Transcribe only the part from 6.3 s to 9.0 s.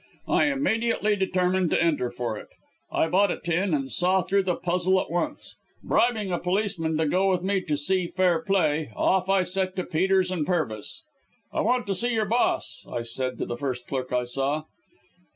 a policeman to go with me to see fair play,